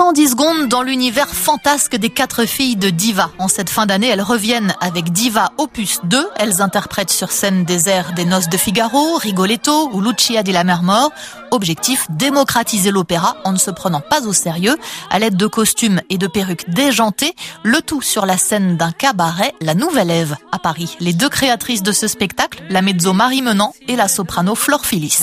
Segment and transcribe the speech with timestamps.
[0.00, 3.32] 110 secondes dans l'univers fantasque des quatre filles de Diva.
[3.38, 6.26] En cette fin d'année, elles reviennent avec Diva Opus 2.
[6.36, 10.64] Elles interprètent sur scène des airs des Noces de Figaro, Rigoletto ou Lucia di la
[10.64, 11.12] Mer Mort.
[11.50, 14.78] Objectif, démocratiser l'opéra en ne se prenant pas au sérieux,
[15.10, 19.52] à l'aide de costumes et de perruques déjantées, le tout sur la scène d'un cabaret,
[19.60, 20.96] la Nouvelle Ève, à Paris.
[21.00, 25.18] Les deux créatrices de ce spectacle, la mezzo Marie Menant et la soprano Flore Phyllis.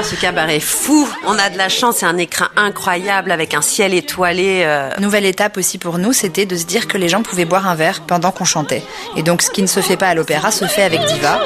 [0.00, 1.06] Ah, ce cabaret est fou.
[1.26, 4.62] On a de la chance, c'est un écran incroyable avec un ciel étoilé.
[4.64, 4.88] euh.
[4.98, 7.74] Nouvelle étape aussi pour nous, c'était de se dire que les gens pouvaient boire un
[7.74, 8.82] verre pendant qu'on chantait.
[9.18, 11.38] Et donc ce qui ne se fait pas à l'opéra se fait avec Diva.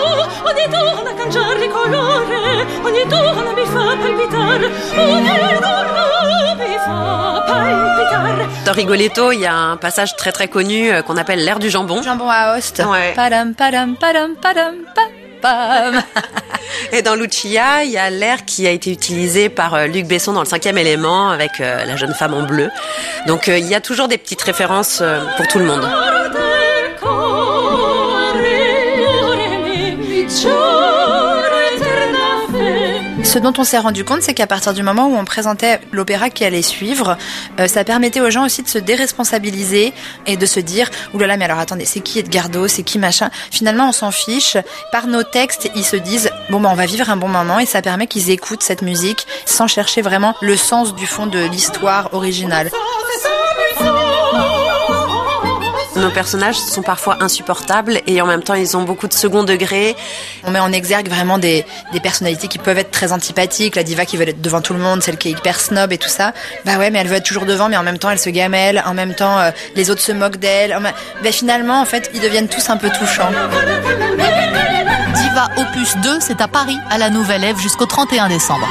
[8.64, 11.70] Dans Rigoletto, il y a un passage très très connu euh, qu'on appelle l'air du
[11.70, 12.02] jambon.
[12.02, 12.82] Jambon à host.
[12.88, 13.12] Ouais.
[13.14, 15.02] Padam, padam, padam, padam, pa,
[16.92, 20.32] Et dans Lucia, il y a l'air qui a été utilisé par euh, Luc Besson
[20.32, 22.70] dans le cinquième élément avec euh, la jeune femme en bleu.
[23.26, 25.02] Donc euh, il y a toujours des petites références
[25.36, 25.86] pour tout le monde.
[33.34, 36.30] Ce dont on s'est rendu compte, c'est qu'à partir du moment où on présentait l'opéra
[36.30, 37.18] qui allait suivre,
[37.58, 39.92] euh, ça permettait aux gens aussi de se déresponsabiliser
[40.26, 43.00] et de se dire «Ouh là là, mais alors attendez, c'est qui Edgardo C'est qui
[43.00, 44.56] machin?» Finalement, on s'en fiche.
[44.92, 47.66] Par nos textes, ils se disent «Bon, bah, on va vivre un bon moment» et
[47.66, 52.14] ça permet qu'ils écoutent cette musique sans chercher vraiment le sens du fond de l'histoire
[52.14, 52.70] originale.
[56.04, 59.96] Nos personnages sont parfois insupportables et en même temps ils ont beaucoup de second degré.
[60.44, 64.04] On met en exergue vraiment des, des personnalités qui peuvent être très antipathiques, la diva
[64.04, 66.34] qui veut être devant tout le monde, celle qui est hyper snob et tout ça.
[66.66, 68.82] Bah ouais, mais elle veut être toujours devant, mais en même temps elle se gamelle,
[68.84, 70.78] en même temps euh, les autres se moquent d'elle.
[71.22, 73.30] Bah finalement, en fait, ils deviennent tous un peu touchants.
[75.14, 78.68] Diva Opus 2, c'est à Paris, à la Nouvelle Ève, jusqu'au 31 décembre.